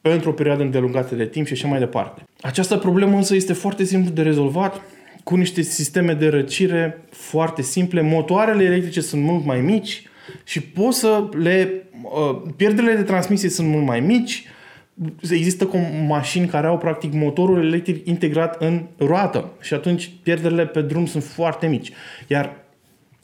pentru 0.00 0.30
o 0.30 0.32
perioadă 0.32 0.62
îndelungată 0.62 1.14
de 1.14 1.26
timp 1.26 1.46
și 1.46 1.52
așa 1.52 1.68
mai 1.68 1.78
departe. 1.78 2.22
Această 2.40 2.76
problemă 2.76 3.16
însă 3.16 3.34
este 3.34 3.52
foarte 3.52 3.84
simplu 3.84 4.10
de 4.10 4.22
rezolvat 4.22 4.80
cu 5.24 5.36
niște 5.36 5.62
sisteme 5.62 6.12
de 6.12 6.28
răcire 6.28 7.04
foarte 7.10 7.62
simple. 7.62 8.00
Motoarele 8.00 8.64
electrice 8.64 9.00
sunt 9.00 9.22
mult 9.22 9.44
mai 9.44 9.60
mici 9.60 10.02
și 10.44 10.60
poți 10.60 10.98
să 10.98 11.28
le... 11.38 11.82
Uh, 12.02 12.42
pierderile 12.56 12.94
de 12.94 13.02
transmisie 13.02 13.48
sunt 13.48 13.68
mult 13.68 13.86
mai 13.86 14.00
mici, 14.00 14.44
există 15.30 15.66
cu 15.66 15.76
mașini 16.06 16.46
care 16.46 16.66
au 16.66 16.78
practic 16.78 17.12
motorul 17.12 17.64
electric 17.64 18.06
integrat 18.06 18.62
în 18.62 18.84
roată 18.96 19.52
și 19.60 19.74
atunci 19.74 20.10
pierderile 20.22 20.66
pe 20.66 20.82
drum 20.82 21.06
sunt 21.06 21.24
foarte 21.24 21.66
mici. 21.66 21.92
Iar 22.26 22.56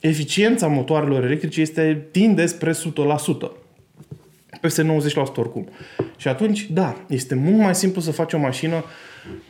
eficiența 0.00 0.66
motoarelor 0.66 1.24
electrice 1.24 1.60
este 1.60 2.06
tinde 2.10 2.46
spre 2.46 2.72
100%. 2.72 2.76
Peste 4.60 4.82
90% 4.82 5.14
oricum. 5.36 5.68
Și 6.16 6.28
atunci, 6.28 6.70
da, 6.70 6.96
este 7.08 7.34
mult 7.34 7.58
mai 7.58 7.74
simplu 7.74 8.00
să 8.00 8.10
faci 8.10 8.32
o 8.32 8.38
mașină 8.38 8.84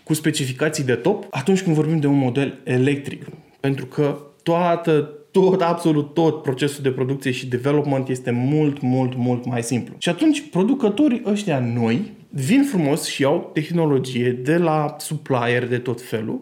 cu 0.03 0.15
specificații 0.15 0.85
de 0.85 0.95
top 0.95 1.27
atunci 1.31 1.63
când 1.63 1.77
vorbim 1.77 2.01
de 2.01 2.07
un 2.07 2.19
model 2.19 2.61
electric. 2.65 3.27
Pentru 3.61 3.87
că 3.87 4.19
toată 4.43 5.13
tot, 5.41 5.61
absolut 5.61 6.15
tot 6.15 6.43
procesul 6.43 6.83
de 6.83 6.91
producție 6.91 7.31
și 7.31 7.47
development 7.47 8.09
este 8.09 8.31
mult, 8.31 8.81
mult, 8.81 9.17
mult 9.17 9.45
mai 9.45 9.63
simplu. 9.63 9.95
Și 9.99 10.09
atunci 10.09 10.49
producătorii 10.51 11.23
ăștia 11.27 11.59
noi 11.59 12.13
vin 12.29 12.65
frumos 12.65 13.07
și 13.07 13.23
iau 13.23 13.51
tehnologie 13.53 14.31
de 14.31 14.57
la 14.57 14.97
supplier 14.99 15.69
de 15.69 15.79
tot 15.79 16.03
felul 16.03 16.41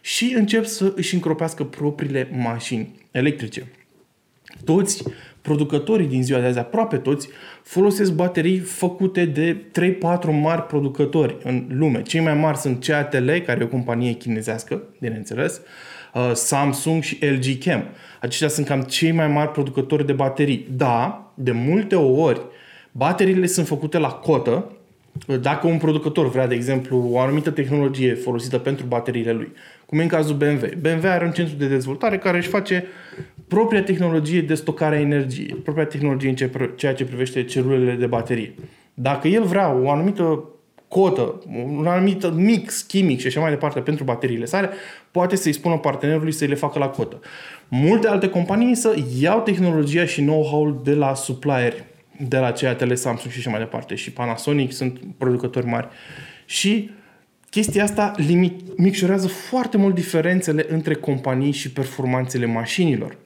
și 0.00 0.34
încep 0.36 0.64
să 0.64 0.92
își 0.96 1.14
încropească 1.14 1.64
propriile 1.64 2.28
mașini 2.32 2.94
electrice. 3.10 3.72
Toți 4.64 5.02
producătorii 5.40 6.06
din 6.06 6.22
ziua 6.22 6.40
de 6.40 6.46
azi, 6.46 6.58
aproape 6.58 6.96
toți, 6.96 7.28
folosesc 7.62 8.12
baterii 8.12 8.58
făcute 8.58 9.24
de 9.24 9.56
3-4 9.56 10.40
mari 10.40 10.62
producători 10.62 11.36
în 11.42 11.66
lume. 11.68 12.02
Cei 12.02 12.20
mai 12.20 12.34
mari 12.34 12.58
sunt 12.58 12.84
CATL, 12.84 13.30
care 13.30 13.60
e 13.60 13.64
o 13.64 13.68
companie 13.68 14.12
chinezească, 14.12 14.82
bineînțeles, 15.00 15.56
uh, 15.56 15.62
Samsung 16.32 17.02
și 17.02 17.18
LG 17.20 17.58
Chem. 17.58 17.84
Aceștia 18.20 18.48
sunt 18.48 18.66
cam 18.66 18.80
cei 18.80 19.12
mai 19.12 19.28
mari 19.28 19.50
producători 19.50 20.06
de 20.06 20.12
baterii. 20.12 20.66
Da, 20.76 21.32
de 21.34 21.50
multe 21.50 21.94
ori, 21.94 22.40
bateriile 22.92 23.46
sunt 23.46 23.66
făcute 23.66 23.98
la 23.98 24.08
cotă, 24.08 24.72
dacă 25.40 25.66
un 25.66 25.78
producător 25.78 26.30
vrea, 26.30 26.46
de 26.46 26.54
exemplu, 26.54 27.08
o 27.10 27.18
anumită 27.18 27.50
tehnologie 27.50 28.14
folosită 28.14 28.58
pentru 28.58 28.86
bateriile 28.86 29.32
lui, 29.32 29.52
cum 29.86 29.98
e 29.98 30.02
în 30.02 30.08
cazul 30.08 30.36
BMW. 30.36 30.68
BMW 30.80 31.10
are 31.10 31.24
un 31.24 31.30
centru 31.30 31.56
de 31.56 31.66
dezvoltare 31.66 32.18
care 32.18 32.36
își 32.36 32.48
face 32.48 32.84
propria 33.48 33.82
tehnologie 33.82 34.40
de 34.40 34.54
stocare 34.54 34.96
a 34.96 35.00
energiei, 35.00 35.54
propria 35.54 35.84
tehnologie 35.84 36.28
în 36.28 36.36
ceea 36.76 36.94
ce 36.94 37.04
privește 37.04 37.44
celulele 37.44 37.92
de 37.92 38.06
baterie. 38.06 38.54
Dacă 38.94 39.28
el 39.28 39.44
vrea 39.44 39.74
o 39.74 39.90
anumită 39.90 40.44
cotă, 40.88 41.42
un 41.76 41.86
anumit 41.86 42.34
mix 42.34 42.80
chimic 42.80 43.20
și 43.20 43.26
așa 43.26 43.40
mai 43.40 43.50
departe 43.50 43.80
pentru 43.80 44.04
bateriile 44.04 44.44
sale, 44.44 44.70
poate 45.10 45.36
să-i 45.36 45.52
spună 45.52 45.78
partenerului 45.78 46.32
să 46.32 46.44
le 46.44 46.54
facă 46.54 46.78
la 46.78 46.88
cotă. 46.88 47.20
Multe 47.68 48.08
alte 48.08 48.28
companii 48.28 48.74
să 48.74 48.96
iau 49.20 49.40
tehnologia 49.40 50.04
și 50.04 50.20
know-how-ul 50.20 50.80
de 50.84 50.94
la 50.94 51.14
supplieri, 51.14 51.84
de 52.18 52.38
la 52.38 52.50
ceea 52.50 52.74
tele 52.74 52.94
Samsung 52.94 53.32
și 53.32 53.38
așa 53.38 53.50
mai 53.50 53.58
departe. 53.58 53.94
Și 53.94 54.12
Panasonic 54.12 54.72
sunt 54.72 55.00
producători 55.18 55.66
mari. 55.66 55.88
Și 56.44 56.90
chestia 57.50 57.82
asta 57.82 58.12
limit, 58.16 58.78
micșorează 58.78 59.28
foarte 59.28 59.76
mult 59.76 59.94
diferențele 59.94 60.66
între 60.68 60.94
companii 60.94 61.52
și 61.52 61.72
performanțele 61.72 62.46
mașinilor. 62.46 63.16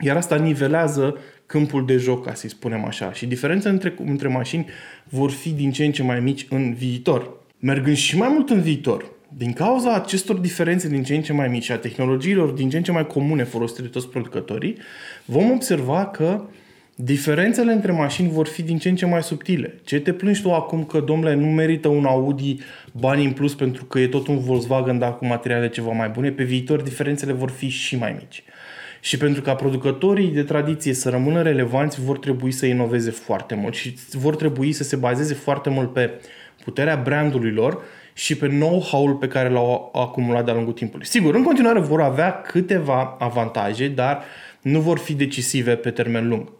Iar 0.00 0.16
asta 0.16 0.36
nivelează 0.36 1.16
câmpul 1.48 1.86
de 1.86 1.96
joc, 1.96 2.24
ca 2.24 2.34
să-i 2.34 2.50
spunem 2.50 2.84
așa. 2.84 3.12
Și 3.12 3.26
diferențele 3.26 3.72
între, 3.72 3.94
între 4.04 4.28
mașini 4.28 4.66
vor 5.04 5.30
fi 5.30 5.50
din 5.50 5.72
ce 5.72 5.84
în 5.84 5.92
ce 5.92 6.02
mai 6.02 6.20
mici 6.20 6.46
în 6.50 6.74
viitor. 6.74 7.30
Mergând 7.58 7.96
și 7.96 8.16
mai 8.16 8.28
mult 8.32 8.50
în 8.50 8.60
viitor, 8.60 9.10
din 9.36 9.52
cauza 9.52 9.94
acestor 9.94 10.36
diferențe 10.36 10.88
din 10.88 11.02
ce 11.02 11.14
în 11.14 11.22
ce 11.22 11.32
mai 11.32 11.48
mici, 11.48 11.70
a 11.70 11.76
tehnologiilor 11.76 12.50
din 12.50 12.70
ce 12.70 12.76
în 12.76 12.82
ce 12.82 12.92
mai 12.92 13.06
comune 13.06 13.44
folosite 13.44 13.82
de 13.82 13.88
toți 13.88 14.08
producătorii, 14.08 14.76
vom 15.24 15.50
observa 15.50 16.06
că 16.06 16.42
diferențele 16.94 17.72
între 17.72 17.92
mașini 17.92 18.30
vor 18.30 18.46
fi 18.46 18.62
din 18.62 18.78
ce 18.78 18.88
în 18.88 18.96
ce 18.96 19.06
mai 19.06 19.22
subtile. 19.22 19.80
Ce 19.84 20.00
te 20.00 20.12
plângi 20.12 20.42
tu 20.42 20.52
acum 20.52 20.84
că, 20.84 21.00
domnule, 21.00 21.34
nu 21.34 21.46
merită 21.46 21.88
un 21.88 22.04
Audi 22.04 22.56
bani 22.92 23.24
în 23.24 23.32
plus 23.32 23.54
pentru 23.54 23.84
că 23.84 23.98
e 23.98 24.06
tot 24.06 24.26
un 24.26 24.38
Volkswagen, 24.38 24.98
dar 24.98 25.16
cu 25.16 25.26
materiale 25.26 25.68
ceva 25.68 25.92
mai 25.92 26.08
bune, 26.08 26.30
pe 26.30 26.44
viitor 26.44 26.82
diferențele 26.82 27.32
vor 27.32 27.50
fi 27.50 27.68
și 27.68 27.96
mai 27.96 28.16
mici. 28.18 28.42
Și 29.00 29.16
pentru 29.16 29.42
ca 29.42 29.54
producătorii 29.54 30.28
de 30.28 30.42
tradiție 30.42 30.92
să 30.92 31.10
rămână 31.10 31.42
relevanți, 31.42 32.00
vor 32.00 32.18
trebui 32.18 32.52
să 32.52 32.66
inoveze 32.66 33.10
foarte 33.10 33.54
mult 33.54 33.74
și 33.74 33.96
vor 34.12 34.36
trebui 34.36 34.72
să 34.72 34.82
se 34.82 34.96
bazeze 34.96 35.34
foarte 35.34 35.70
mult 35.70 35.92
pe 35.92 36.20
puterea 36.64 36.96
brandului 36.96 37.52
lor 37.52 37.82
și 38.12 38.36
pe 38.36 38.46
know-how-ul 38.48 39.14
pe 39.14 39.28
care 39.28 39.48
l-au 39.48 39.90
acumulat 39.94 40.44
de-a 40.44 40.54
lungul 40.54 40.72
timpului. 40.72 41.06
Sigur, 41.06 41.34
în 41.34 41.42
continuare 41.42 41.80
vor 41.80 42.00
avea 42.00 42.40
câteva 42.40 43.16
avantaje, 43.18 43.88
dar 43.88 44.22
nu 44.60 44.80
vor 44.80 44.98
fi 44.98 45.14
decisive 45.14 45.76
pe 45.76 45.90
termen 45.90 46.28
lung. 46.28 46.52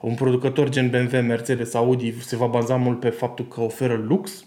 Un 0.00 0.14
producător 0.14 0.68
gen 0.68 0.90
BMW, 0.90 1.20
Mercedes, 1.20 1.74
Audi 1.74 2.14
se 2.20 2.36
va 2.36 2.46
baza 2.46 2.76
mult 2.76 3.00
pe 3.00 3.08
faptul 3.08 3.48
că 3.48 3.60
oferă 3.60 4.04
lux, 4.06 4.44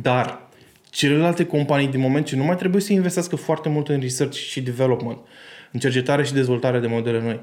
dar 0.00 0.48
celelalte 0.90 1.46
companii, 1.46 1.88
din 1.88 2.00
moment 2.00 2.26
ce 2.26 2.36
nu 2.36 2.44
mai 2.44 2.56
trebuie 2.56 2.82
să 2.82 2.92
investească 2.92 3.36
foarte 3.36 3.68
mult 3.68 3.88
în 3.88 4.00
research 4.00 4.36
și 4.36 4.62
development, 4.62 5.18
în 5.72 5.80
cercetare 5.80 6.24
și 6.24 6.32
dezvoltare 6.32 6.78
de 6.78 6.86
modele 6.86 7.20
noi, 7.20 7.40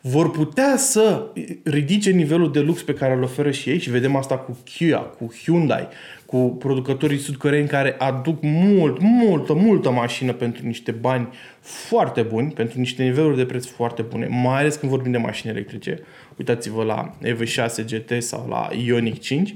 vor 0.00 0.30
putea 0.30 0.76
să 0.76 1.26
ridice 1.64 2.10
nivelul 2.10 2.52
de 2.52 2.60
lux 2.60 2.82
pe 2.82 2.94
care 2.94 3.14
îl 3.14 3.22
oferă 3.22 3.50
și 3.50 3.70
ei 3.70 3.78
și 3.78 3.90
vedem 3.90 4.16
asta 4.16 4.36
cu 4.36 4.58
Kia, 4.64 4.98
cu 4.98 5.32
Hyundai, 5.42 5.88
cu 6.26 6.56
producătorii 6.58 7.18
sudcoreeni 7.18 7.68
care 7.68 7.94
aduc 7.98 8.38
mult, 8.42 9.00
multă, 9.00 9.52
multă 9.52 9.90
mașină 9.90 10.32
pentru 10.32 10.66
niște 10.66 10.90
bani 10.90 11.28
foarte 11.60 12.22
buni, 12.22 12.52
pentru 12.52 12.78
niște 12.78 13.02
niveluri 13.02 13.36
de 13.36 13.44
preț 13.44 13.66
foarte 13.66 14.02
bune, 14.02 14.26
mai 14.26 14.58
ales 14.58 14.76
când 14.76 14.92
vorbim 14.92 15.12
de 15.12 15.18
mașini 15.18 15.52
electrice. 15.52 16.00
Uitați-vă 16.38 16.82
la 16.82 17.14
EV6 17.24 17.84
GT 17.86 18.22
sau 18.22 18.46
la 18.48 18.68
Ioniq 18.72 19.20
5. 19.20 19.54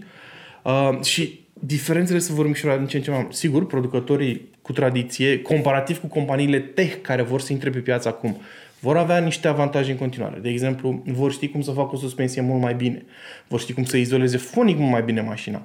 Uh, 0.62 1.02
și 1.02 1.40
diferențele 1.52 2.18
se 2.18 2.32
vor 2.32 2.46
micșora 2.46 2.76
din 2.76 2.86
ce 2.86 2.96
în 2.96 3.02
ce 3.02 3.10
mai 3.10 3.26
Sigur, 3.30 3.66
producătorii 3.66 4.48
cu 4.66 4.72
tradiție, 4.72 5.42
comparativ 5.42 6.00
cu 6.00 6.06
companiile 6.06 6.58
tech 6.58 6.94
care 7.00 7.22
vor 7.22 7.40
să 7.40 7.52
intre 7.52 7.70
pe 7.70 7.78
piață 7.78 8.08
acum, 8.08 8.40
vor 8.78 8.96
avea 8.96 9.18
niște 9.18 9.48
avantaje 9.48 9.90
în 9.90 9.96
continuare. 9.96 10.38
De 10.42 10.48
exemplu, 10.48 11.02
vor 11.04 11.32
ști 11.32 11.48
cum 11.48 11.62
să 11.62 11.70
facă 11.70 11.94
o 11.94 11.98
suspensie 11.98 12.42
mult 12.42 12.62
mai 12.62 12.74
bine, 12.74 13.04
vor 13.48 13.60
ști 13.60 13.72
cum 13.72 13.84
să 13.84 13.96
izoleze 13.96 14.36
fonic 14.36 14.78
mult 14.78 14.90
mai 14.90 15.02
bine 15.02 15.20
mașina. 15.20 15.62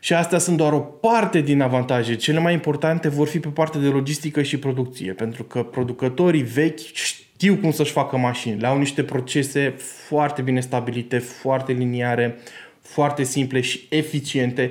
Și 0.00 0.12
astea 0.14 0.38
sunt 0.38 0.56
doar 0.56 0.72
o 0.72 0.78
parte 0.78 1.40
din 1.40 1.60
avantaje. 1.60 2.14
Cele 2.14 2.38
mai 2.38 2.52
importante 2.52 3.08
vor 3.08 3.26
fi 3.28 3.40
pe 3.40 3.48
partea 3.48 3.80
de 3.80 3.86
logistică 3.86 4.42
și 4.42 4.58
producție, 4.58 5.12
pentru 5.12 5.42
că 5.42 5.62
producătorii 5.62 6.42
vechi 6.42 6.78
știu 6.92 7.56
cum 7.56 7.70
să-și 7.70 7.92
facă 7.92 8.16
mașini. 8.16 8.64
Au 8.64 8.78
niște 8.78 9.02
procese 9.02 9.74
foarte 10.06 10.42
bine 10.42 10.60
stabilite, 10.60 11.18
foarte 11.18 11.72
liniare, 11.72 12.38
foarte 12.80 13.22
simple 13.22 13.60
și 13.60 13.80
eficiente, 13.88 14.70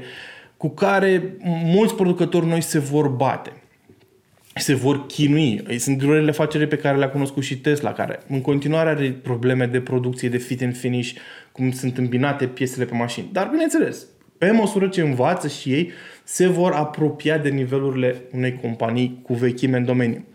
cu 0.63 0.69
care 0.69 1.37
mulți 1.65 1.95
producători 1.95 2.47
noi 2.47 2.61
se 2.61 2.79
vor 2.79 3.07
bate 3.07 3.51
se 4.55 4.73
vor 4.73 5.05
chinui. 5.05 5.63
Sunt 5.77 5.97
durerile 5.97 6.29
afaceri 6.29 6.67
pe 6.67 6.75
care 6.75 6.97
le-a 6.97 7.09
cunoscut 7.09 7.43
și 7.43 7.57
Tesla, 7.57 7.93
care 7.93 8.19
în 8.27 8.41
continuare 8.41 8.89
are 8.89 9.11
probleme 9.23 9.65
de 9.65 9.81
producție, 9.81 10.29
de 10.29 10.37
fit 10.37 10.61
and 10.61 10.77
finish, 10.77 11.11
cum 11.51 11.71
sunt 11.71 11.97
îmbinate 11.97 12.45
piesele 12.45 12.85
pe 12.85 12.95
mașini. 12.95 13.29
Dar, 13.31 13.47
bineînțeles, 13.47 14.05
pe 14.37 14.51
măsură 14.51 14.87
ce 14.87 15.01
învață 15.01 15.47
și 15.47 15.71
ei, 15.71 15.91
se 16.23 16.47
vor 16.47 16.71
apropia 16.71 17.37
de 17.37 17.49
nivelurile 17.49 18.21
unei 18.31 18.59
companii 18.61 19.19
cu 19.23 19.33
vechime 19.33 19.77
în 19.77 19.85
domeniu. 19.85 20.25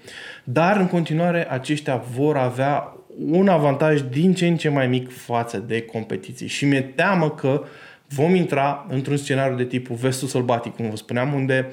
Dar, 0.44 0.76
în 0.76 0.86
continuare, 0.86 1.50
aceștia 1.50 2.04
vor 2.14 2.36
avea 2.36 2.96
un 3.30 3.48
avantaj 3.48 4.00
din 4.00 4.34
ce 4.34 4.46
în 4.46 4.56
ce 4.56 4.68
mai 4.68 4.86
mic 4.86 5.10
față 5.10 5.58
de 5.66 5.82
competiții. 5.82 6.46
Și 6.46 6.64
mi-e 6.64 6.80
teamă 6.80 7.30
că 7.30 7.64
vom 8.08 8.34
intra 8.34 8.86
într-un 8.88 9.16
scenariu 9.16 9.56
de 9.56 9.64
tipul 9.64 9.96
vestul 9.96 10.28
sălbatic, 10.28 10.74
cum 10.74 10.90
vă 10.90 10.96
spuneam, 10.96 11.34
unde 11.34 11.68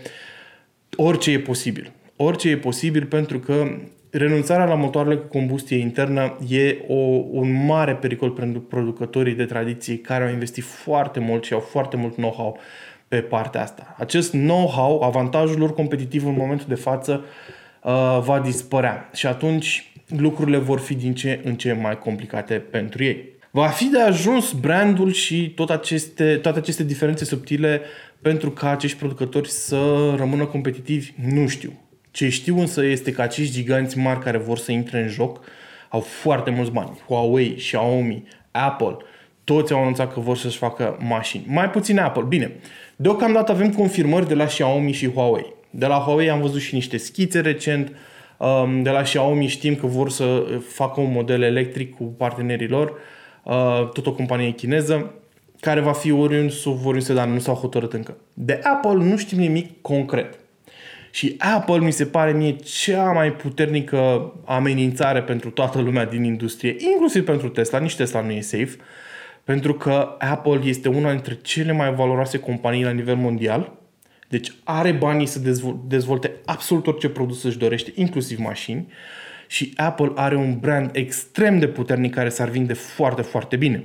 orice 0.96 1.32
e 1.32 1.40
posibil. 1.40 1.92
Orice 2.16 2.50
e 2.50 2.58
posibil 2.58 3.06
pentru 3.06 3.40
că 3.40 3.68
renunțarea 4.10 4.66
la 4.66 4.76
motoarele 4.76 5.16
cu 5.16 5.28
combustie 5.28 5.78
internă 5.78 6.38
e 6.48 6.78
o, 6.88 6.94
un 7.32 7.66
mare 7.66 7.96
pericol 7.96 8.30
pentru 8.30 8.62
producătorii 8.62 9.34
de 9.34 9.46
tradiție 9.46 9.98
care 9.98 10.24
au 10.24 10.32
investit 10.32 10.64
foarte 10.64 11.20
mult 11.20 11.44
și 11.44 11.54
au 11.54 11.60
foarte 11.60 11.96
mult 11.96 12.16
know-how 12.16 12.60
pe 13.08 13.22
partea 13.22 13.62
asta. 13.62 13.96
Acest 13.98 14.32
know-how, 14.32 15.02
avantajul 15.02 15.60
lor 15.60 15.74
competitiv 15.74 16.26
în 16.26 16.36
momentul 16.38 16.66
de 16.68 16.76
față, 16.76 17.24
uh, 17.84 18.20
va 18.24 18.40
dispărea 18.40 19.10
și 19.14 19.28
atunci 19.28 19.92
lucrurile 20.08 20.58
vor 20.58 20.80
fi 20.80 20.96
din 20.96 21.14
ce 21.14 21.42
în 21.44 21.56
ce 21.56 21.74
mai 21.74 21.98
complicate 21.98 22.54
pentru 22.54 23.04
ei. 23.04 23.35
Va 23.56 23.68
fi 23.68 23.86
de 23.86 24.02
ajuns 24.02 24.52
brandul 24.52 25.12
și 25.12 25.50
tot 25.50 25.70
aceste, 25.70 26.36
toate 26.36 26.60
aceste 26.60 26.84
diferențe 26.84 27.26
subtile 27.26 27.82
pentru 28.22 28.52
ca 28.52 28.70
acești 28.70 28.98
producători 28.98 29.50
să 29.50 30.14
rămână 30.18 30.46
competitivi? 30.46 31.12
Nu 31.32 31.48
știu. 31.48 31.74
Ce 32.12 32.30
știu 32.30 32.60
însă 32.60 32.86
este 32.86 33.12
că 33.12 33.22
acești 33.22 33.54
giganți 33.54 33.98
mari 33.98 34.20
care 34.20 34.38
vor 34.38 34.58
să 34.58 34.72
intre 34.72 35.02
în 35.02 35.08
joc 35.08 35.40
au 35.90 36.00
foarte 36.00 36.50
mulți 36.50 36.72
bani. 36.72 37.00
Huawei, 37.08 37.56
Xiaomi, 37.56 38.24
Apple, 38.52 38.98
toți 39.44 39.74
au 39.74 39.82
anunțat 39.82 40.14
că 40.14 40.20
vor 40.20 40.38
să-și 40.38 40.58
facă 40.58 40.98
mașini. 41.02 41.44
Mai 41.48 41.70
puțin 41.70 42.00
Apple. 42.00 42.24
Bine, 42.28 42.52
deocamdată 42.96 43.52
avem 43.52 43.72
confirmări 43.72 44.28
de 44.28 44.34
la 44.34 44.46
Xiaomi 44.46 44.92
și 44.92 45.12
Huawei. 45.12 45.54
De 45.70 45.86
la 45.86 45.98
Huawei 45.98 46.30
am 46.30 46.42
văzut 46.42 46.62
și 46.62 46.74
niște 46.74 46.98
schițe 46.98 47.40
recent. 47.40 47.92
Um, 48.38 48.82
de 48.82 48.90
la 48.90 49.02
Xiaomi 49.02 49.48
știm 49.48 49.76
că 49.76 49.88
vor 49.88 50.10
să 50.10 50.44
facă 50.68 51.02
un 51.02 51.12
model 51.12 51.42
electric 51.42 51.96
cu 51.96 52.04
partenerii 52.04 52.68
lor, 52.68 52.94
uh, 53.46 53.90
tot 53.94 54.06
o 54.06 54.14
companie 54.14 54.52
chineză, 54.52 55.14
care 55.60 55.80
va 55.80 55.92
fi 55.92 56.12
oriunde 56.12 56.52
sub 56.52 56.86
oriunde 56.86 57.14
dar 57.14 57.28
nu 57.28 57.40
s-au 57.40 57.56
hotărât 57.56 57.94
încă. 57.94 58.18
De 58.34 58.60
Apple 58.64 59.04
nu 59.04 59.18
știm 59.18 59.38
nimic 59.38 59.82
concret. 59.82 60.40
Și 61.12 61.36
Apple 61.38 61.78
mi 61.78 61.92
se 61.92 62.06
pare 62.06 62.32
mie 62.32 62.56
cea 62.56 63.12
mai 63.12 63.34
puternică 63.34 64.34
amenințare 64.46 65.22
pentru 65.22 65.50
toată 65.50 65.82
lumea 65.82 66.06
din 66.06 66.24
industrie, 66.24 66.76
inclusiv 66.92 67.26
pentru 67.26 67.50
Tesla, 67.50 67.80
nici 67.80 67.96
Tesla 67.96 68.22
nu 68.22 68.32
e 68.32 68.42
safe, 68.42 68.76
pentru 69.44 69.74
că 69.74 70.16
Apple 70.20 70.60
este 70.64 70.90
una 70.90 71.12
dintre 71.12 71.38
cele 71.42 71.72
mai 71.72 71.94
valoroase 71.94 72.40
companii 72.40 72.84
la 72.84 72.92
nivel 72.92 73.16
mondial, 73.16 73.72
deci 74.28 74.52
are 74.64 74.92
banii 74.92 75.26
să 75.26 75.40
dezvolte 75.88 76.32
absolut 76.46 76.88
orice 76.88 77.10
produs 77.10 77.44
își 77.44 77.58
dorește, 77.58 77.92
inclusiv 77.96 78.40
mașini, 78.40 78.88
și 79.56 79.74
Apple 79.76 80.12
are 80.16 80.36
un 80.36 80.58
brand 80.60 80.90
extrem 80.94 81.60
de 81.60 81.68
puternic 81.68 82.14
care 82.14 82.30
s-ar 82.30 82.50
vinde 82.50 82.74
foarte, 82.74 83.22
foarte 83.22 83.56
bine. 83.56 83.84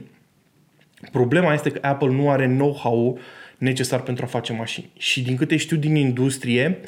Problema 1.13 1.53
este 1.53 1.71
că 1.71 1.79
Apple 1.83 2.09
nu 2.09 2.31
are 2.31 2.47
know-how 2.47 3.19
necesar 3.59 4.03
pentru 4.03 4.25
a 4.25 4.29
face 4.29 4.53
mașini. 4.53 4.91
Și 4.97 5.23
din 5.23 5.37
câte 5.37 5.57
știu 5.57 5.77
din 5.77 5.95
industrie, 5.95 6.79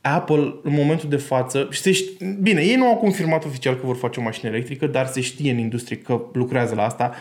Apple, 0.00 0.54
în 0.62 0.72
momentul 0.72 1.08
de 1.08 1.16
față, 1.16 1.68
se 1.70 1.92
ști, 1.92 2.24
bine, 2.40 2.60
ei 2.60 2.76
nu 2.76 2.86
au 2.86 2.96
confirmat 2.96 3.44
oficial 3.44 3.74
că 3.74 3.86
vor 3.86 3.96
face 3.96 4.20
o 4.20 4.22
mașină 4.22 4.50
electrică, 4.50 4.86
dar 4.86 5.06
se 5.06 5.20
știe 5.20 5.50
în 5.50 5.58
industrie 5.58 5.96
că 5.96 6.20
lucrează 6.32 6.74
la 6.74 6.84
asta. 6.84 7.14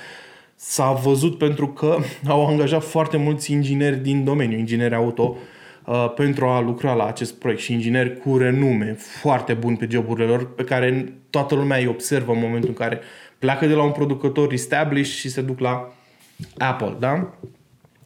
S-a 0.55 0.91
văzut 0.91 1.37
pentru 1.37 1.67
că 1.67 1.97
au 2.27 2.47
angajat 2.47 2.83
foarte 2.83 3.17
mulți 3.17 3.51
ingineri 3.51 3.97
din 3.97 4.23
domeniu, 4.23 4.57
ingineri 4.57 4.95
auto, 4.95 5.23
uh, 5.23 5.41
pentru 6.15 6.45
a 6.45 6.61
lucra 6.61 6.93
la 6.93 7.05
acest 7.05 7.33
proiect 7.33 7.61
și 7.61 7.73
ingineri 7.73 8.17
cu 8.17 8.37
renume 8.37 8.93
foarte 8.93 9.53
buni 9.53 9.77
pe 9.77 9.87
joburile 9.89 10.25
lor, 10.25 10.53
pe 10.53 10.63
care 10.63 11.13
toată 11.29 11.55
lumea 11.55 11.77
îi 11.77 11.87
observă 11.87 12.31
în 12.31 12.39
momentul 12.39 12.69
în 12.69 12.75
care 12.75 12.99
pleacă 13.39 13.65
de 13.65 13.73
la 13.73 13.83
un 13.83 13.91
producător 13.91 14.51
established 14.51 15.13
și 15.13 15.29
se 15.29 15.41
duc 15.41 15.59
la 15.59 15.93
Apple, 16.57 16.95
da? 16.99 17.33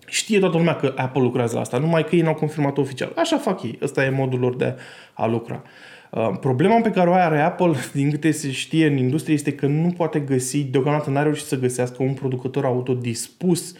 Știe 0.07 0.39
toată 0.39 0.57
lumea 0.57 0.75
că 0.75 0.93
Apple 0.95 1.21
lucrează 1.21 1.55
la 1.55 1.61
asta, 1.61 1.77
numai 1.77 2.05
că 2.05 2.15
ei 2.15 2.21
n-au 2.21 2.33
confirmat 2.33 2.77
oficial. 2.77 3.11
Așa 3.15 3.37
fac 3.37 3.63
ei. 3.63 3.77
Ăsta 3.81 4.05
e 4.05 4.09
modul 4.09 4.39
lor 4.39 4.55
de 4.55 4.75
a 5.13 5.25
lucra. 5.25 5.63
Uh, 6.11 6.31
problema 6.39 6.81
pe 6.81 6.89
care 6.89 7.09
o 7.09 7.13
are 7.13 7.39
Apple, 7.39 7.73
din 7.93 8.11
câte 8.11 8.31
se 8.31 8.51
știe 8.51 8.87
în 8.87 8.97
industrie, 8.97 9.35
este 9.35 9.53
că 9.53 9.65
nu 9.65 9.93
poate 9.97 10.19
găsi, 10.19 10.63
deocamdată 10.63 11.09
n-a 11.09 11.23
reușit 11.23 11.45
să 11.45 11.59
găsească 11.59 12.03
un 12.03 12.13
producător 12.13 12.65
auto 12.65 12.93
dispus 12.93 13.73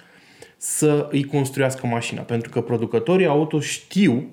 să 0.63 1.08
îi 1.12 1.24
construiască 1.24 1.88
mașina. 1.88 2.22
Pentru 2.22 2.50
că 2.50 2.62
producătorii 2.62 3.25
auto 3.25 3.60
știu 3.60 4.25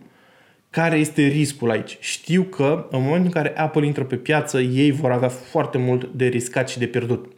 care 0.71 0.97
este 0.97 1.23
riscul 1.23 1.71
aici. 1.71 1.97
Știu 2.01 2.43
că 2.43 2.87
în 2.91 3.03
momentul 3.03 3.25
în 3.25 3.31
care 3.31 3.57
Apple 3.57 3.87
intră 3.87 4.05
pe 4.05 4.17
piață, 4.17 4.61
ei 4.61 4.91
vor 4.91 5.11
avea 5.11 5.29
foarte 5.29 5.79
mult 5.79 6.11
de 6.15 6.27
riscat 6.27 6.69
și 6.69 6.79
de 6.79 6.87
pierdut. 6.87 7.33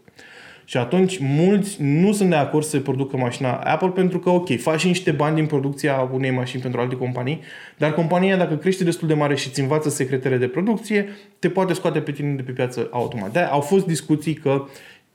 Și 0.64 0.76
atunci 0.76 1.18
mulți 1.18 1.82
nu 1.82 2.12
sunt 2.12 2.28
de 2.28 2.34
acord 2.34 2.64
să 2.64 2.80
producă 2.80 3.16
mașina 3.16 3.56
Apple 3.56 3.88
pentru 3.88 4.18
că, 4.18 4.30
ok, 4.30 4.60
faci 4.60 4.84
niște 4.84 5.10
bani 5.10 5.34
din 5.34 5.46
producția 5.46 6.10
unei 6.12 6.30
mașini 6.30 6.62
pentru 6.62 6.80
alte 6.80 6.96
companii, 6.96 7.40
dar 7.78 7.94
compania, 7.94 8.36
dacă 8.36 8.56
crește 8.56 8.84
destul 8.84 9.08
de 9.08 9.14
mare 9.14 9.36
și 9.36 9.48
îți 9.48 9.60
învață 9.60 9.88
secretele 9.88 10.36
de 10.36 10.46
producție, 10.46 11.08
te 11.38 11.48
poate 11.48 11.72
scoate 11.72 12.00
pe 12.00 12.12
tine 12.12 12.34
de 12.34 12.42
pe 12.42 12.52
piață 12.52 12.88
automat. 12.90 13.32
De 13.32 13.38
au 13.38 13.60
fost 13.60 13.86
discuții 13.86 14.34
că 14.34 14.64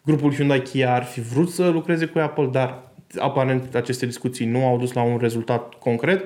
grupul 0.06 0.34
Hyundai 0.34 0.62
Kia 0.62 0.94
ar 0.94 1.04
fi 1.04 1.22
vrut 1.22 1.50
să 1.50 1.68
lucreze 1.68 2.06
cu 2.06 2.20
Apple, 2.20 2.50
dar 2.52 2.94
aparent 3.20 3.76
aceste 3.76 4.06
discuții 4.06 4.46
nu 4.46 4.66
au 4.66 4.78
dus 4.78 4.94
la 4.94 5.02
un 5.02 5.18
rezultat 5.18 5.74
concret. 5.74 6.24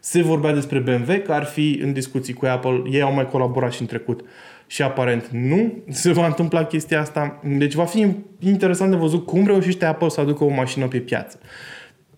Se 0.00 0.22
vorbea 0.22 0.52
despre 0.52 0.78
BMW, 0.78 1.12
că 1.24 1.32
ar 1.32 1.44
fi 1.44 1.80
în 1.82 1.92
discuții 1.92 2.34
cu 2.34 2.46
Apple. 2.46 2.82
Ei 2.90 3.02
au 3.02 3.12
mai 3.12 3.28
colaborat 3.28 3.72
și 3.72 3.80
în 3.80 3.86
trecut 3.86 4.24
și 4.66 4.82
aparent 4.82 5.28
nu 5.28 5.72
se 5.88 6.12
va 6.12 6.26
întâmpla 6.26 6.64
chestia 6.64 7.00
asta. 7.00 7.40
Deci 7.44 7.74
va 7.74 7.84
fi 7.84 8.06
interesant 8.38 8.90
de 8.90 8.96
văzut 8.96 9.26
cum 9.26 9.46
reușește 9.46 9.84
Apple 9.84 10.08
să 10.08 10.20
aducă 10.20 10.44
o 10.44 10.48
mașină 10.48 10.86
pe 10.86 10.98
piață. 10.98 11.38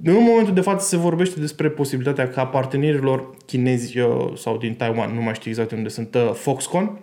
În 0.04 0.22
momentul 0.22 0.54
de 0.54 0.60
față 0.60 0.86
se 0.86 0.96
vorbește 0.96 1.40
despre 1.40 1.68
posibilitatea 1.68 2.28
ca 2.28 2.46
partenerilor 2.46 3.30
chinezi 3.46 3.98
uh, 3.98 4.32
sau 4.34 4.56
din 4.56 4.74
Taiwan, 4.74 5.14
nu 5.14 5.20
mai 5.20 5.34
știu 5.34 5.50
exact 5.50 5.70
unde 5.70 5.88
sunt, 5.88 6.14
uh, 6.14 6.30
Foxconn, 6.32 6.98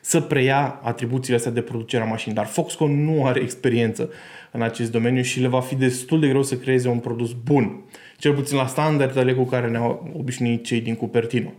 să 0.00 0.20
preia 0.20 0.80
atribuțiile 0.82 1.36
astea 1.36 1.52
de 1.52 1.60
producere 1.60 2.02
a 2.02 2.06
mașinii. 2.06 2.36
Dar 2.36 2.46
Foxconn 2.46 3.04
nu 3.04 3.26
are 3.26 3.40
experiență 3.40 4.10
în 4.50 4.62
acest 4.62 4.90
domeniu 4.90 5.22
și 5.22 5.40
le 5.40 5.48
va 5.48 5.60
fi 5.60 5.74
destul 5.74 6.20
de 6.20 6.28
greu 6.28 6.42
să 6.42 6.54
creeze 6.54 6.88
un 6.88 6.98
produs 6.98 7.32
bun. 7.44 7.80
Cel 8.18 8.32
puțin 8.32 8.56
la 8.56 8.66
standardele 8.66 9.32
cu 9.32 9.44
care 9.44 9.68
ne-au 9.68 10.12
obișnuit 10.18 10.64
cei 10.64 10.80
din 10.80 10.94
Cupertino. 10.94 11.52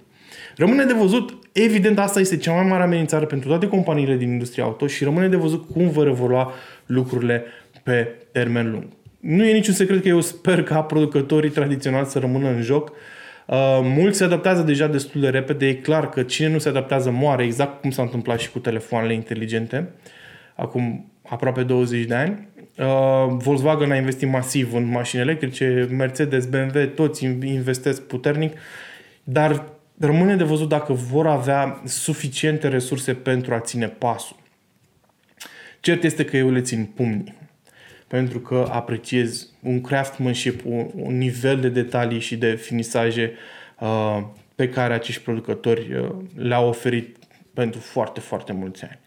Rămâne 0.55 0.83
de 0.83 0.93
văzut, 0.93 1.37
evident 1.51 1.99
asta 1.99 2.19
este 2.19 2.37
cea 2.37 2.53
mai 2.53 2.65
mare 2.65 2.83
amenințare 2.83 3.25
pentru 3.25 3.49
toate 3.49 3.67
companiile 3.67 4.15
din 4.15 4.31
industria 4.31 4.63
auto 4.63 4.87
și 4.87 5.03
rămâne 5.03 5.27
de 5.27 5.35
văzut 5.35 5.69
cum 5.69 5.89
vor 5.89 6.07
evolua 6.07 6.53
lucrurile 6.85 7.43
pe 7.83 8.15
termen 8.31 8.71
lung. 8.71 8.83
Nu 9.19 9.43
e 9.45 9.53
niciun 9.53 9.73
secret 9.73 10.01
că 10.01 10.07
eu 10.07 10.21
sper 10.21 10.63
ca 10.63 10.81
producătorii 10.81 11.49
tradiționali 11.49 12.05
să 12.05 12.19
rămână 12.19 12.49
în 12.49 12.61
joc. 12.61 12.91
Uh, 13.47 13.79
mulți 13.81 14.17
se 14.17 14.23
adaptează 14.23 14.61
deja 14.61 14.87
destul 14.87 15.21
de 15.21 15.29
repede. 15.29 15.67
E 15.67 15.73
clar 15.73 16.09
că 16.09 16.23
cine 16.23 16.47
nu 16.47 16.57
se 16.57 16.69
adaptează 16.69 17.11
moare, 17.11 17.43
exact 17.43 17.81
cum 17.81 17.91
s-a 17.91 18.01
întâmplat 18.01 18.39
și 18.39 18.51
cu 18.51 18.59
telefoanele 18.59 19.13
inteligente, 19.13 19.89
acum 20.55 21.11
aproape 21.29 21.63
20 21.63 22.05
de 22.05 22.15
ani. 22.15 22.47
Uh, 22.77 23.35
Volkswagen 23.37 23.91
a 23.91 23.95
investit 23.95 24.29
masiv 24.29 24.73
în 24.73 24.89
mașini 24.89 25.21
electrice, 25.21 25.87
Mercedes, 25.91 26.45
BMW, 26.45 26.85
toți 26.95 27.25
investesc 27.25 28.01
puternic, 28.01 28.57
dar 29.23 29.65
rămâne 29.99 30.35
de 30.35 30.43
văzut 30.43 30.69
dacă 30.69 30.93
vor 30.93 31.27
avea 31.27 31.81
suficiente 31.85 32.67
resurse 32.67 33.13
pentru 33.13 33.53
a 33.53 33.59
ține 33.59 33.87
pasul. 33.87 34.37
Cert 35.79 36.03
este 36.03 36.25
că 36.25 36.37
eu 36.37 36.51
le 36.51 36.61
țin 36.61 36.89
pumnii, 36.95 37.36
pentru 38.07 38.39
că 38.39 38.67
apreciez 38.71 39.49
un 39.61 39.81
craftsmanship, 39.81 40.61
un, 40.65 40.89
un 40.95 41.17
nivel 41.17 41.59
de 41.59 41.69
detalii 41.69 42.19
și 42.19 42.35
de 42.35 42.55
finisaje 42.55 43.33
uh, 43.79 44.23
pe 44.55 44.69
care 44.69 44.93
acești 44.93 45.21
producători 45.21 45.93
uh, 45.93 46.09
le-au 46.35 46.67
oferit 46.67 47.17
pentru 47.53 47.79
foarte, 47.79 48.19
foarte 48.19 48.53
mulți 48.53 48.83
ani. 48.83 48.99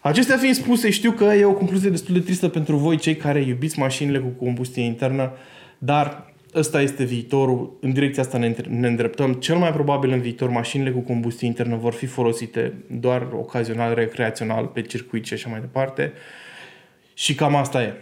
Acestea 0.00 0.36
fiind 0.36 0.54
spuse, 0.54 0.90
știu 0.90 1.10
că 1.10 1.24
e 1.24 1.44
o 1.44 1.52
concluzie 1.52 1.90
destul 1.90 2.14
de 2.14 2.20
tristă 2.20 2.48
pentru 2.48 2.76
voi, 2.76 2.96
cei 2.96 3.16
care 3.16 3.40
iubiți 3.40 3.78
mașinile 3.78 4.18
cu 4.18 4.28
combustie 4.28 4.82
internă, 4.82 5.32
dar 5.78 6.32
ăsta 6.54 6.80
este 6.80 7.04
viitorul, 7.04 7.76
în 7.80 7.92
direcția 7.92 8.22
asta 8.22 8.38
ne, 8.38 8.54
ne 8.68 8.86
îndreptăm. 8.86 9.32
Cel 9.32 9.56
mai 9.56 9.72
probabil 9.72 10.10
în 10.10 10.20
viitor 10.20 10.50
mașinile 10.50 10.90
cu 10.90 11.00
combustie 11.00 11.46
internă 11.46 11.76
vor 11.76 11.92
fi 11.92 12.06
folosite 12.06 12.72
doar 12.86 13.26
ocazional, 13.32 13.94
recreațional, 13.94 14.66
pe 14.66 14.82
circuit 14.82 15.24
și 15.24 15.32
așa 15.32 15.48
mai 15.48 15.60
departe. 15.60 16.12
Și 17.14 17.34
cam 17.34 17.54
asta 17.54 17.82
e. 17.82 17.94